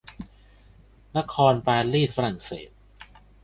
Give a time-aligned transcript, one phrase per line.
[1.17, 2.69] นครปารีสฝรั่งเศส